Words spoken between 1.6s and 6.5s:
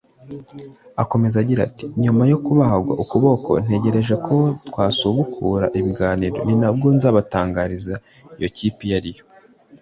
ati “Nyuma yo kubagwa ukuboko ntegereje ko twasubukura ibiganiro